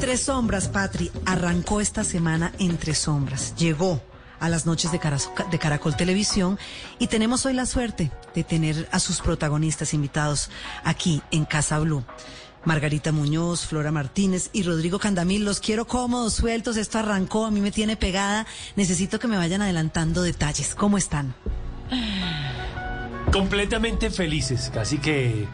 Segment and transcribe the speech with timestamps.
[0.00, 3.54] Entre sombras, Patri, arrancó esta semana Entre sombras.
[3.56, 4.00] Llegó
[4.40, 4.98] a las noches de,
[5.50, 6.58] de, Caracol Televisión
[6.98, 10.48] y tenemos hoy la suerte de tener a sus protagonistas invitados
[10.84, 12.02] aquí en Casa Blue.
[12.64, 15.44] Margarita Muñoz, Flora Martínez y Rodrigo Candamil.
[15.44, 16.78] Los quiero cómodos, sueltos.
[16.78, 18.46] Esto arrancó, a mí me tiene pegada.
[18.76, 20.74] Necesito que me vayan adelantando detalles.
[20.74, 21.34] ¿Cómo están?
[23.30, 25.46] Completamente felices, casi que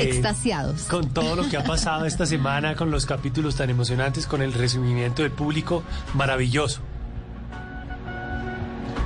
[0.00, 0.82] Extasiados.
[0.84, 4.52] Con todo lo que ha pasado esta semana, con los capítulos tan emocionantes, con el
[4.52, 5.82] recibimiento del público,
[6.14, 6.80] maravilloso.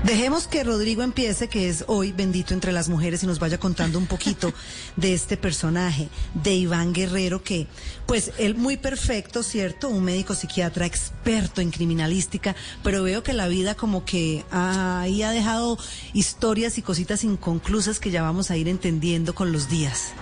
[0.06, 3.98] Dejemos que Rodrigo empiece, que es hoy bendito entre las mujeres, y nos vaya contando
[3.98, 4.52] un poquito
[4.96, 7.66] de este personaje, de Iván Guerrero, que,
[8.06, 9.88] pues, él muy perfecto, ¿cierto?
[9.88, 15.32] Un médico psiquiatra experto en criminalística, pero veo que la vida como que ahí ha
[15.32, 15.76] dejado
[16.12, 20.12] historias y cositas inconclusas que ya vamos a ir entendiendo con los días.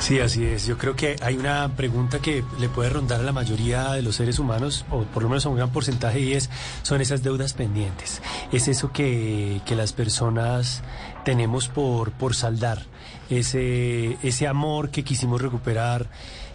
[0.00, 0.66] Sí, así es.
[0.66, 4.16] Yo creo que hay una pregunta que le puede rondar a la mayoría de los
[4.16, 6.50] seres humanos, o por lo menos a un gran porcentaje, y es,
[6.82, 8.22] son esas deudas pendientes.
[8.52, 10.82] Es eso que, que las personas
[11.24, 12.86] tenemos por, por saldar,
[13.28, 16.08] ese, ese amor que quisimos recuperar,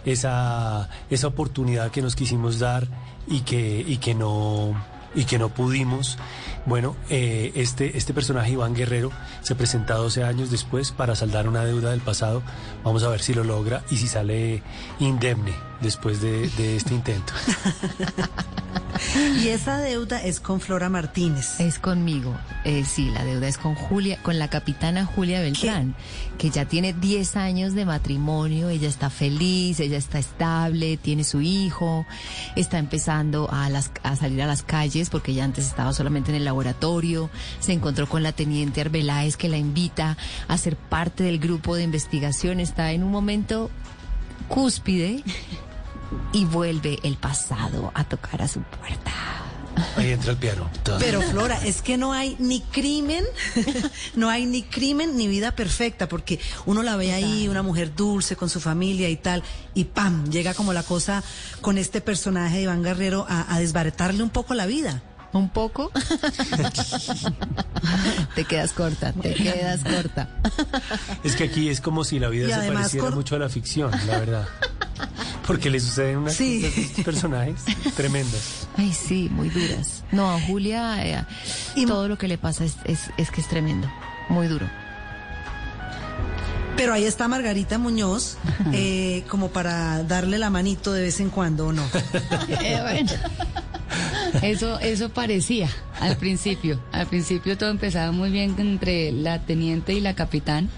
[0.04, 2.88] esa, esa oportunidad que nos quisimos dar
[3.26, 4.74] y que, y que no
[5.14, 6.18] y que no pudimos.
[6.66, 9.10] Bueno, eh, este, este personaje, Iván Guerrero,
[9.42, 12.42] se presenta 12 años después para saldar una deuda del pasado.
[12.82, 14.62] Vamos a ver si lo logra y si sale
[14.98, 17.32] indemne después de, de este intento.
[19.42, 21.60] y esa deuda es con Flora Martínez.
[21.60, 22.34] Es conmigo.
[22.64, 25.94] Eh, sí, la deuda es con Julia, con la capitana Julia Beltrán,
[26.38, 31.40] que ya tiene 10 años de matrimonio, ella está feliz, ella está estable, tiene su
[31.40, 32.06] hijo,
[32.56, 36.36] está empezando a, las, a salir a las calles porque ella antes estaba solamente en
[36.36, 37.30] el laboratorio,
[37.60, 40.16] se encontró con la teniente Arbeláez que la invita
[40.48, 43.70] a ser parte del grupo de investigación, está en un momento
[44.48, 45.22] cúspide
[46.32, 49.12] y vuelve el pasado a tocar a su puerta.
[49.96, 50.70] Ahí entra el piano.
[50.98, 53.24] Pero Flora, es que no hay ni crimen,
[54.14, 58.36] no hay ni crimen ni vida perfecta, porque uno la ve ahí, una mujer dulce
[58.36, 59.42] con su familia y tal,
[59.74, 60.30] y ¡pam!
[60.30, 61.22] Llega como la cosa
[61.60, 65.02] con este personaje de Iván Guerrero a, a desbaratarle un poco la vida.
[65.32, 65.90] ¿Un poco?
[68.36, 70.28] te quedas corta, te quedas corta.
[71.24, 74.20] Es que aquí es como si la vida se pareciera mucho a la ficción, la
[74.20, 74.46] verdad.
[75.46, 76.38] Porque le suceden unas
[77.04, 77.64] personajes
[77.96, 78.66] tremendas.
[78.76, 80.02] Ay, sí, muy duras.
[80.10, 81.24] No, a Julia eh,
[81.76, 83.90] y todo lo que le pasa es, es, que es tremendo,
[84.28, 84.68] muy duro.
[86.76, 88.36] Pero ahí está Margarita Muñoz,
[88.72, 91.84] eh, como para darle la manito de vez en cuando, ¿o no?
[92.60, 93.12] Eh, bueno.
[94.42, 95.68] Eso, eso parecía
[96.00, 96.80] al principio.
[96.90, 100.68] Al principio todo empezaba muy bien entre la teniente y la capitán.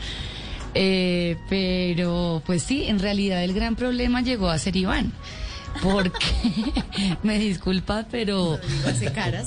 [0.78, 5.12] Eh, pero pues sí, en realidad el gran problema llegó a ser Iván.
[5.82, 6.26] Porque
[7.22, 8.58] me disculpa, pero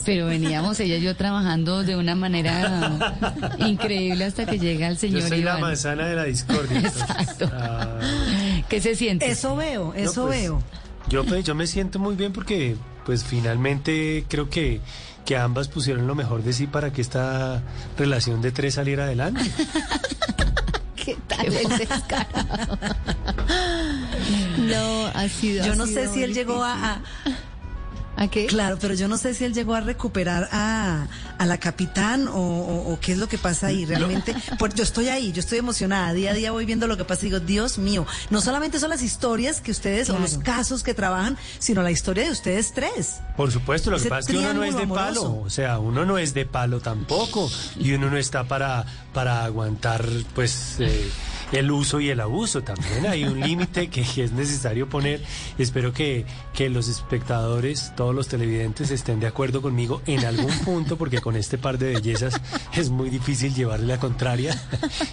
[0.05, 3.17] pero veníamos ella y yo trabajando de una manera
[3.59, 6.79] increíble hasta que llega el señor yo soy la manzana de la discordia.
[6.79, 7.49] Exacto.
[7.51, 7.99] Ah.
[8.67, 9.29] ¿Qué se siente?
[9.29, 10.63] Eso veo, eso pues, veo.
[11.09, 12.75] Yo pues, yo me siento muy bien porque
[13.05, 14.81] pues finalmente creo que
[15.25, 17.61] que ambas pusieron lo mejor de sí para que esta
[17.97, 19.41] relación de tres saliera adelante.
[21.09, 21.47] ¿Qué tal
[24.59, 25.65] No, ha sido.
[25.65, 27.01] Yo no sé si él llegó a,
[28.19, 28.47] ¿A qué?
[28.47, 31.07] Claro, pero yo no sé si él llegó a recuperar a,
[31.37, 34.35] a la capitán o, qué es lo que pasa ahí realmente.
[34.59, 36.11] Pues yo estoy ahí, yo estoy emocionada.
[36.11, 38.89] Día a día voy viendo lo que pasa y digo, Dios mío, no solamente son
[38.89, 43.21] las historias que ustedes, o los casos que trabajan, sino la historia de ustedes tres.
[43.37, 45.39] Por supuesto, lo que pasa es que uno no es de palo.
[45.39, 47.49] O sea, uno no es de palo tampoco.
[47.77, 50.05] Y uno no está para, para aguantar,
[50.35, 50.75] pues.
[50.79, 51.09] Eh,
[51.51, 53.05] el uso y el abuso también.
[53.07, 55.21] Hay un límite que es necesario poner.
[55.57, 60.97] Espero que, que los espectadores, todos los televidentes estén de acuerdo conmigo en algún punto,
[60.97, 62.39] porque con este par de bellezas
[62.73, 64.59] es muy difícil llevarle la contraria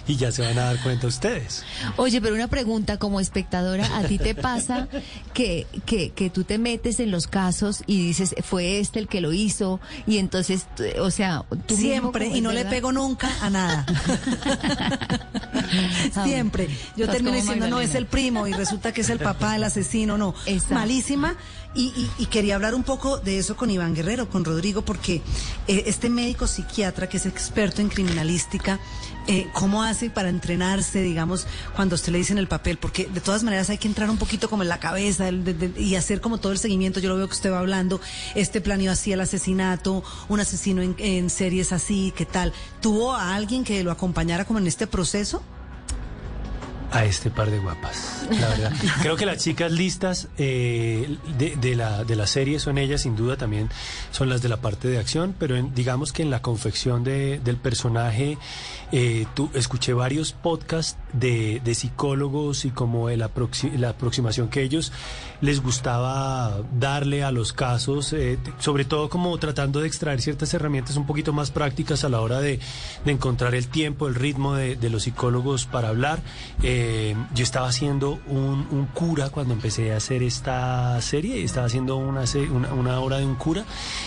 [0.07, 1.63] y ya se van a dar cuenta ustedes.
[1.95, 4.87] Oye, pero una pregunta como espectadora, ¿a ti te pasa
[5.33, 9.21] que, que, que tú te metes en los casos y dices, fue este el que
[9.21, 10.67] lo hizo y entonces,
[10.99, 13.85] o sea, tú siempre y no le pego nunca a nada.
[16.27, 16.69] Siempre.
[16.95, 20.17] Yo termino diciendo, no, es el primo y resulta que es el papá, el asesino,
[20.17, 20.35] no.
[20.45, 21.35] Es Malísima.
[21.79, 25.21] Y, quería hablar un poco de eso con Iván Guerrero, con Rodrigo, porque
[25.67, 28.79] eh, este médico psiquiatra que es experto en criminalística,
[29.27, 31.45] eh, ¿cómo hace para entrenarse, digamos,
[31.75, 32.77] cuando usted le dice en el papel?
[32.77, 36.19] Porque de todas maneras hay que entrar un poquito como en la cabeza y hacer
[36.19, 36.99] como todo el seguimiento.
[36.99, 38.01] Yo lo veo que usted va hablando,
[38.33, 42.53] este planeó así el asesinato, un asesino en, en series así, ¿qué tal?
[42.81, 45.43] ¿Tuvo a alguien que lo acompañara como en este proceso?
[46.91, 48.73] A este par de guapas, la verdad.
[49.01, 53.35] Creo que las chicas listas eh, de, la, de la serie son ellas, sin duda
[53.37, 53.69] también
[54.11, 57.57] son las de la parte de acción, pero digamos que en la confección de, del
[57.57, 58.37] personaje,
[58.91, 63.29] eh, tú, escuché varios podcasts de, de, psicólogos y como la,
[63.77, 64.91] la aproximación que ellos
[65.41, 70.97] les gustaba darle a los casos, eh, sobre todo como tratando de extraer ciertas herramientas
[70.97, 72.59] un poquito más prácticas a la hora de,
[73.05, 76.19] de encontrar el tiempo, el ritmo de, de los psicólogos para hablar.
[76.63, 81.97] Eh, yo estaba haciendo un, un, cura cuando empecé a hacer esta serie, estaba haciendo
[81.97, 83.65] una, una, una, hora de un cura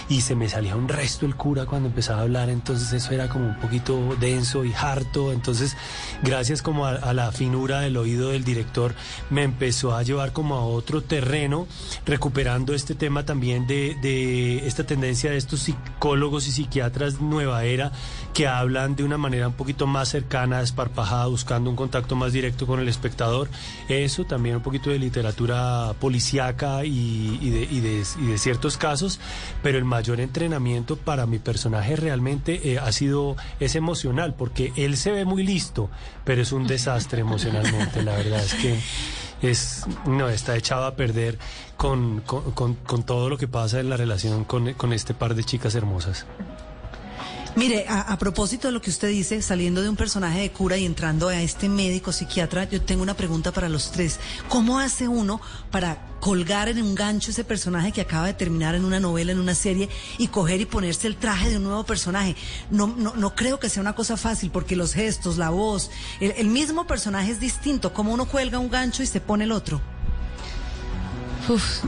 [0.09, 3.29] y se me salía un resto el cura cuando empezaba a hablar, entonces eso era
[3.29, 5.77] como un poquito denso y harto, entonces
[6.23, 8.95] gracias como a, a la finura del oído del director
[9.31, 11.67] me empezó a llevar como a otro terreno,
[12.05, 17.93] recuperando este tema también de, de esta tendencia de estos psicólogos y psiquiatras nueva era
[18.35, 22.67] que hablan de una manera un poquito más cercana, desparpajada, buscando un contacto más directo
[22.67, 23.49] con el espectador.
[23.89, 28.77] Eso también un poquito de literatura policíaca y, y, de, y, de, y de, ciertos
[28.77, 29.21] casos,
[29.63, 34.97] pero el mayor entrenamiento para mi personaje realmente eh, ha sido, es emocional, porque él
[34.97, 35.91] se ve muy listo,
[36.25, 36.80] pero es un desastre
[37.21, 38.81] emocionalmente, la verdad es que
[39.43, 41.39] es no está echado a perder
[41.77, 45.45] con, con, con, con, todo lo que pasa en la relación con este par de
[45.45, 46.27] chicas hermosas.
[47.57, 50.79] Mire, a, a, propósito de lo que usted dice, saliendo de un personaje de cura
[50.79, 54.21] y entrando a este médico psiquiatra, yo tengo una pregunta para los tres.
[54.49, 58.85] ¿Cómo hace uno para colgar en un gancho ese personaje que acaba de terminar en
[58.85, 62.37] una novela, en una serie, y coger y ponerse el traje de un nuevo personaje?
[62.71, 66.33] No, no, no creo que sea una cosa fácil, porque los gestos, la voz, el,
[66.37, 67.93] el mismo personaje es distinto.
[67.93, 69.81] ¿Cómo uno cuelga un gancho y se pone el otro?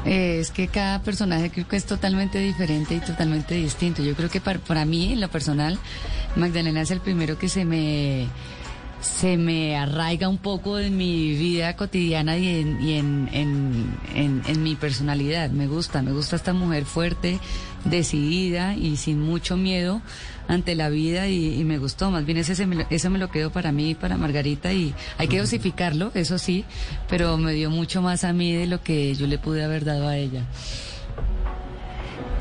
[0.04, 4.02] Eh, es que cada personaje creo que es totalmente diferente y totalmente distinto.
[4.02, 5.78] Yo creo que para, para mí, en lo personal,
[6.36, 8.28] Magdalena es el primero que se me
[9.02, 14.42] se me arraiga un poco en mi vida cotidiana y, en, y en, en, en,
[14.46, 15.50] en, mi personalidad.
[15.50, 17.40] Me gusta, me gusta esta mujer fuerte,
[17.84, 20.00] decidida y sin mucho miedo
[20.46, 22.10] ante la vida y, y me gustó.
[22.12, 22.52] Más bien ese,
[22.90, 26.64] eso me lo quedo para mí y para Margarita y hay que dosificarlo, eso sí,
[27.08, 30.06] pero me dio mucho más a mí de lo que yo le pude haber dado
[30.06, 30.44] a ella.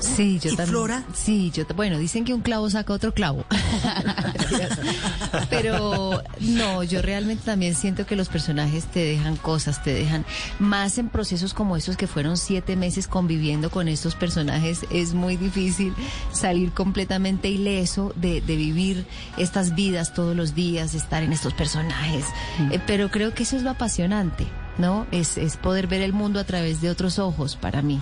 [0.01, 0.69] Sí, yo también.
[0.69, 1.03] Flora?
[1.13, 3.45] Sí, yo bueno, dicen que un clavo saca otro clavo.
[5.50, 10.25] Pero no, yo realmente también siento que los personajes te dejan cosas, te dejan
[10.59, 14.86] más en procesos como estos que fueron siete meses conviviendo con estos personajes.
[14.92, 15.94] Es muy difícil
[16.31, 19.06] salir completamente ileso de, de vivir
[19.38, 22.25] estas vidas todos los días, de estar en estos personajes.
[22.59, 22.74] Mm.
[22.74, 25.06] Eh, pero creo que eso es lo apasionante, ¿no?
[25.12, 28.00] Es, es poder ver el mundo a través de otros ojos para mí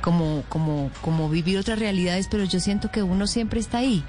[0.00, 4.04] como, como, como vivir otras realidades, pero yo siento que uno siempre está ahí,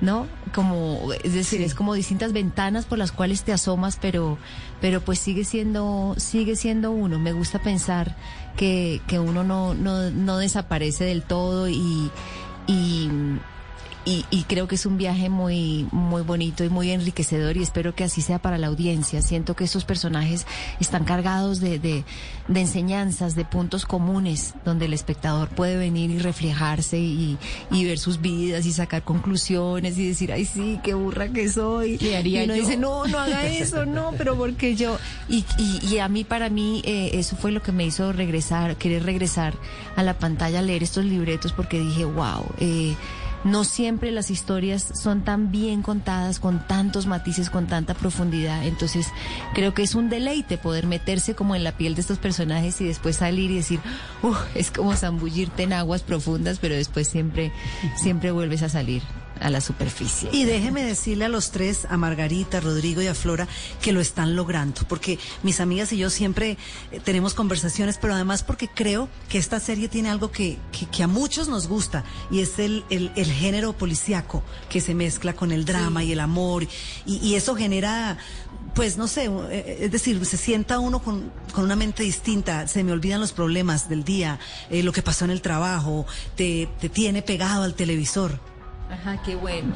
[0.00, 0.26] ¿no?
[0.54, 1.64] Como, es decir, sí.
[1.64, 4.38] es como distintas ventanas por las cuales te asomas, pero,
[4.80, 7.18] pero pues sigue siendo, sigue siendo uno.
[7.18, 8.16] Me gusta pensar
[8.56, 12.10] que, que uno no, no, no desaparece del todo y,
[12.66, 13.08] y
[14.04, 17.94] y, y, creo que es un viaje muy, muy bonito y muy enriquecedor y espero
[17.94, 19.20] que así sea para la audiencia.
[19.20, 20.46] Siento que estos personajes
[20.80, 22.04] están cargados de, de,
[22.48, 27.36] de enseñanzas, de puntos comunes donde el espectador puede venir y reflejarse y,
[27.70, 31.98] y, ver sus vidas y sacar conclusiones y decir, ay sí, qué burra que soy.
[32.00, 32.62] y uno yo?
[32.62, 34.98] dice, no, no haga eso, no, pero porque yo...
[35.28, 38.76] Y, y, y a mí, para mí, eh, eso fue lo que me hizo regresar,
[38.76, 39.54] querer regresar
[39.96, 42.94] a la pantalla a leer estos libretos porque dije, wow, eh,
[43.44, 48.64] no siempre las historias son tan bien contadas, con tantos matices, con tanta profundidad.
[48.66, 49.08] Entonces,
[49.54, 52.86] creo que es un deleite poder meterse como en la piel de estos personajes y
[52.86, 53.80] después salir y decir,
[54.22, 57.52] uh, es como zambullirte en aguas profundas, pero después siempre,
[57.96, 59.02] siempre vuelves a salir
[59.40, 60.28] a la superficie.
[60.32, 63.48] Y déjeme decirle a los tres, a Margarita, a Rodrigo y a Flora,
[63.80, 66.58] que lo están logrando, porque mis amigas y yo siempre
[66.92, 71.02] eh, tenemos conversaciones, pero además porque creo que esta serie tiene algo que, que, que
[71.02, 75.52] a muchos nos gusta, y es el, el, el, género policíaco, que se mezcla con
[75.52, 76.08] el drama sí.
[76.08, 76.64] y el amor,
[77.06, 78.18] y, y eso genera
[78.74, 79.28] pues no sé,
[79.80, 83.88] es decir, se sienta uno con, con, una mente distinta, se me olvidan los problemas
[83.88, 84.38] del día,
[84.70, 86.06] eh, lo que pasó en el trabajo,
[86.36, 88.38] te, te tiene pegado al televisor.
[88.90, 89.74] Ajá, qué bueno.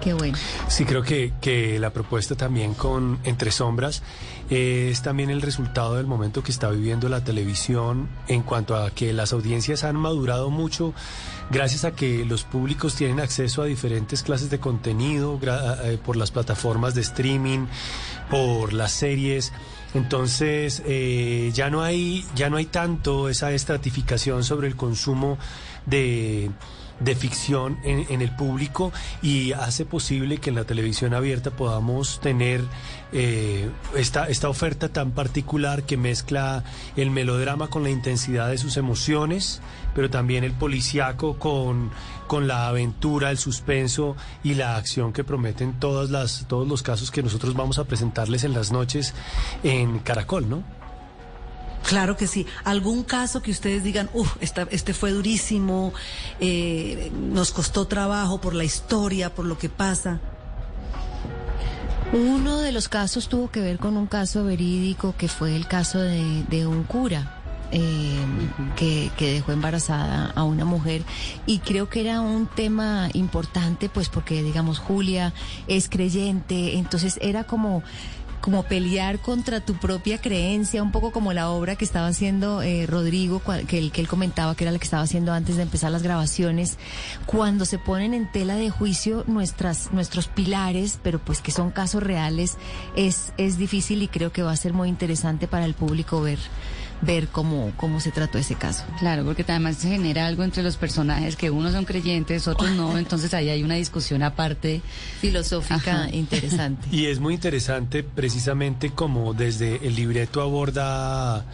[0.00, 0.36] Qué bueno.
[0.68, 4.02] Sí, creo que, que la propuesta también con Entre Sombras
[4.50, 8.90] eh, es también el resultado del momento que está viviendo la televisión en cuanto a
[8.90, 10.92] que las audiencias han madurado mucho
[11.50, 16.30] gracias a que los públicos tienen acceso a diferentes clases de contenido eh, por las
[16.30, 17.66] plataformas de streaming,
[18.30, 19.52] por las series.
[19.94, 25.38] Entonces eh, ya no hay ya no hay tanto esa estratificación sobre el consumo
[25.86, 26.50] de
[27.00, 32.62] de ficción en, el público y hace posible que en la televisión abierta podamos tener
[33.12, 36.64] eh, esta, esta oferta tan particular que mezcla
[36.96, 39.60] el melodrama con la intensidad de sus emociones,
[39.94, 41.90] pero también el policiaco con,
[42.26, 47.10] con la aventura, el suspenso y la acción que prometen todas las, todos los casos
[47.10, 49.14] que nosotros vamos a presentarles en las noches
[49.62, 50.83] en Caracol, ¿no?
[51.84, 52.46] Claro que sí.
[52.64, 55.92] ¿Algún caso que ustedes digan, uff, este fue durísimo,
[56.40, 60.20] eh, nos costó trabajo por la historia, por lo que pasa?
[62.12, 66.00] Uno de los casos tuvo que ver con un caso verídico que fue el caso
[66.00, 67.40] de, un cura.
[67.72, 68.20] Eh,
[68.76, 71.02] que, que, dejó embarazada a una mujer
[71.44, 75.32] y creo que era un tema importante pues porque digamos Julia
[75.66, 77.82] es creyente entonces era como
[78.44, 82.84] como pelear contra tu propia creencia, un poco como la obra que estaba haciendo eh,
[82.86, 85.90] Rodrigo, que él, que él comentaba que era la que estaba haciendo antes de empezar
[85.90, 86.76] las grabaciones,
[87.24, 92.02] cuando se ponen en tela de juicio nuestras, nuestros pilares, pero pues que son casos
[92.02, 92.58] reales,
[92.96, 96.38] es, es difícil y creo que va a ser muy interesante para el público ver
[97.04, 98.84] ver cómo, cómo se trató ese caso.
[98.98, 102.98] Claro, porque además se genera algo entre los personajes que unos son creyentes, otros no,
[103.04, 104.82] entonces ahí hay una discusión aparte
[105.20, 106.88] filosófica interesante.
[106.90, 111.44] Y es muy interesante precisamente como desde el libreto aborda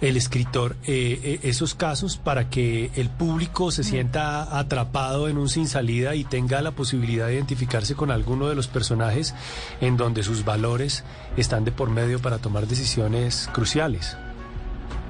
[0.00, 5.48] el escritor eh, eh, esos casos para que el público se sienta atrapado en un
[5.48, 9.34] sin salida y tenga la posibilidad de identificarse con alguno de los personajes
[9.80, 11.04] en donde sus valores
[11.36, 14.16] están de por medio para tomar decisiones cruciales.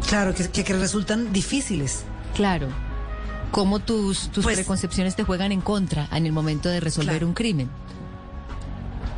[0.08, 2.04] Claro, que, que, resultan difíciles.
[2.34, 2.68] Claro.
[3.50, 7.34] Cómo tus, tus pues preconcepciones te juegan en contra en el momento de resolver un
[7.34, 7.70] crimen.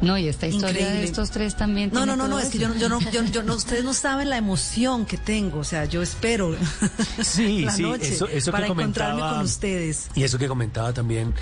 [0.02, 1.90] No, y esta historia de estos tres también.
[1.92, 4.38] No, no, no, no, es que yo, yo, no, yo, no, ustedes no saben la
[4.38, 5.58] emoción que tengo.
[5.60, 6.56] O sea, yo espero
[7.22, 10.08] sí, la sí, noche eso, eso para que encontrarme con ustedes.
[10.14, 11.34] Y eso que comentaba también,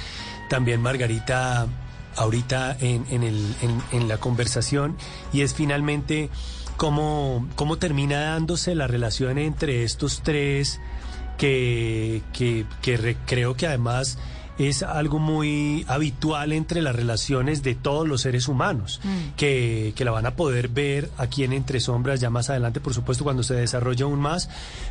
[0.50, 1.66] también Margarita
[2.16, 4.96] ahorita en, en, el, en, en la conversación,
[5.32, 6.30] y es finalmente
[6.78, 10.80] cómo, cómo termina dándose la relación entre estos tres,
[11.36, 12.64] que, que,
[13.26, 14.18] creo que además
[14.58, 19.34] es algo muy habitual entre las relaciones de todos los seres humanos, mm.
[19.36, 22.94] que, que, la van a poder ver aquí en Entre Sombras ya más adelante, por
[22.94, 24.48] supuesto, cuando se desarrolle aún más,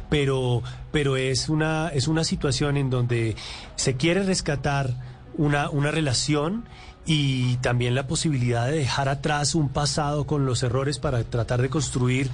[0.10, 3.36] pero, pero es, una, es una situación en donde
[3.76, 4.94] se quiere rescatar
[5.38, 6.66] una, una relación
[7.08, 11.70] y también la posibilidad de dejar atrás un pasado con los errores para tratar de
[11.70, 12.30] construir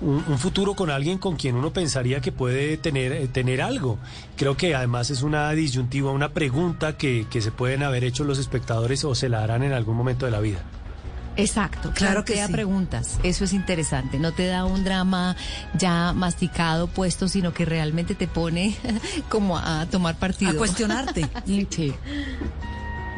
[0.00, 3.98] un, futuro con alguien con quien uno pensaría que puede tener, eh, tener algo.
[4.36, 8.38] Creo que además es una disyuntiva, una pregunta que, que se pueden haber hecho los
[8.38, 10.62] espectadores o se la harán en algún momento de la vida.
[11.36, 13.18] Exacto, claro que da preguntas.
[13.22, 14.18] Eso es interesante.
[14.18, 15.36] No te da un drama
[15.76, 18.76] ya masticado, puesto, sino que realmente te pone
[19.28, 20.52] como a tomar partido.
[20.52, 21.28] A cuestionarte.
[21.70, 21.94] sí.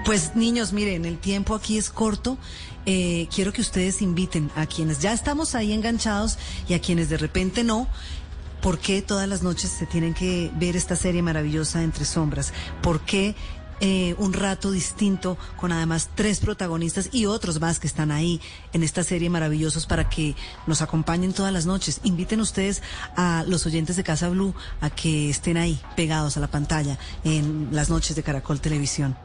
[0.07, 2.39] Pues niños, miren, el tiempo aquí es corto.
[2.87, 7.17] Eh, quiero que ustedes inviten a quienes ya estamos ahí enganchados y a quienes de
[7.17, 7.89] repente no.
[8.63, 12.53] ¿Por qué todas las noches se tienen que ver esta serie maravillosa Entre Sombras?
[12.83, 13.35] ¿Por qué
[13.81, 18.41] eh, un rato distinto con además tres protagonistas y otros más que están ahí
[18.73, 20.37] en esta serie maravillosos para que
[20.69, 22.01] nos acompañen todas las noches.
[22.05, 22.81] Inviten ustedes
[23.17, 27.71] a los oyentes de Casa Blue a que estén ahí pegados a la pantalla en
[27.73, 29.17] las noches de Caracol Televisión.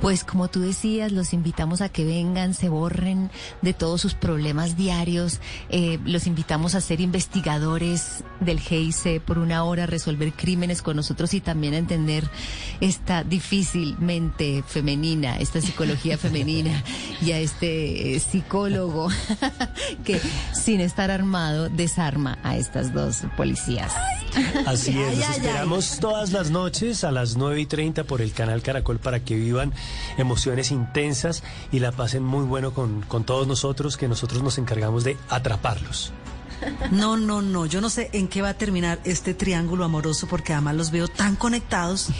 [0.00, 3.30] Pues como tú decías, los invitamos a que vengan, se borren
[3.62, 5.40] de todos sus problemas diarios,
[5.70, 10.94] eh, los invitamos a ser investigadores del GIC por una hora, a resolver crímenes con
[10.94, 12.30] nosotros y también a entender
[12.80, 16.84] esta difícilmente femenina, esta psicología femenina
[17.20, 19.08] y a este eh, psicólogo
[20.04, 20.20] que
[20.52, 23.92] sin estar armado desarma a estas dos policías.
[24.66, 28.62] Así es, los esperamos todas las noches a las 9 y 30 por el canal
[28.62, 29.72] Caracol para que vivan
[30.16, 31.42] emociones intensas
[31.72, 36.12] y la pasen muy bueno con, con todos nosotros, que nosotros nos encargamos de atraparlos.
[36.90, 37.66] No, no, no.
[37.66, 41.08] Yo no sé en qué va a terminar este triángulo amoroso porque además los veo
[41.08, 42.08] tan conectados.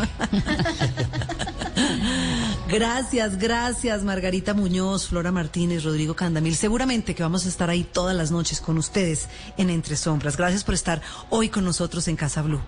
[2.68, 6.54] gracias, gracias Margarita Muñoz, Flora Martínez, Rodrigo Candamil.
[6.54, 10.37] Seguramente que vamos a estar ahí todas las noches con ustedes en Entre Sombras.
[10.37, 12.61] Gracias por estar hoy con nosotros en Casa Blue.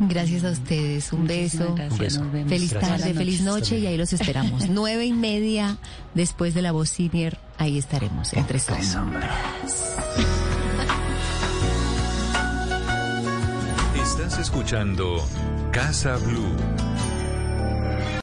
[0.00, 1.76] Gracias a ustedes, un beso.
[2.48, 4.68] Feliz tarde, feliz noche y ahí los esperamos.
[4.70, 5.76] Nueve y media
[6.14, 8.94] después de la voz senior, ahí estaremos, entre sombras.
[13.94, 15.22] Estás escuchando
[15.70, 16.56] Casa Blue.